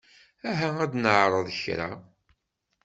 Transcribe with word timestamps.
Aha 0.49 0.69
ad 0.83 0.93
neɛreḍ 1.03 1.47
kra. 1.61 1.89